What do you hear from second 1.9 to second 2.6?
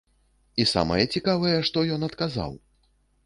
ён адказаў.